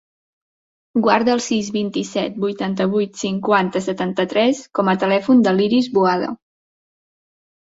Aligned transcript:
Guarda 1.07 1.33
el 1.37 1.43
sis, 1.47 1.67
vint-i-set, 1.75 2.39
vuitanta-vuit, 2.45 3.19
cinquanta, 3.25 3.83
setanta-tres 3.89 4.63
com 4.81 4.91
a 4.91 4.97
telèfon 5.05 5.45
de 5.49 5.55
l'Iris 5.59 5.93
Boada. 5.99 6.33